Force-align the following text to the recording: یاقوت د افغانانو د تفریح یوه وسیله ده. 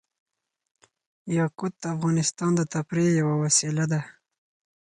یاقوت 1.37 1.73
د 1.81 1.83
افغانانو 1.95 2.49
د 2.59 2.61
تفریح 2.73 3.09
یوه 3.21 3.35
وسیله 3.43 3.85
ده. 3.91 4.01